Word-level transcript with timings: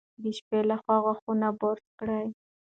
د 0.23 0.25
شپې 0.37 0.59
لخوا 0.69 0.97
غاښونه 1.05 1.47
برس 1.59 1.85
کړئ. 1.99 2.25